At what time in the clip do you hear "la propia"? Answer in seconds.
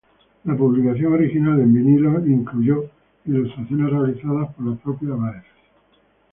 4.65-5.09